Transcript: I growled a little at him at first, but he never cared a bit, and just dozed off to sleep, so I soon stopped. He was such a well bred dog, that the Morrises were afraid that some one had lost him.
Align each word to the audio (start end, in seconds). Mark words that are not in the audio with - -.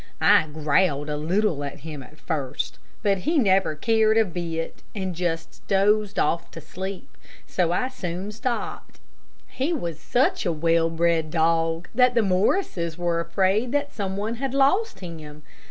I 0.19 0.47
growled 0.47 1.09
a 1.11 1.15
little 1.15 1.63
at 1.63 1.81
him 1.81 2.01
at 2.01 2.17
first, 2.17 2.79
but 3.03 3.19
he 3.19 3.37
never 3.37 3.75
cared 3.75 4.17
a 4.17 4.25
bit, 4.25 4.81
and 4.95 5.13
just 5.13 5.61
dozed 5.67 6.17
off 6.17 6.49
to 6.49 6.59
sleep, 6.59 7.15
so 7.45 7.71
I 7.71 7.87
soon 7.87 8.31
stopped. 8.31 8.99
He 9.47 9.73
was 9.73 9.99
such 9.99 10.43
a 10.43 10.51
well 10.51 10.89
bred 10.89 11.29
dog, 11.29 11.87
that 11.93 12.15
the 12.15 12.23
Morrises 12.23 12.97
were 12.97 13.19
afraid 13.19 13.71
that 13.73 13.93
some 13.93 14.17
one 14.17 14.37
had 14.37 14.55
lost 14.55 15.01
him. 15.01 15.43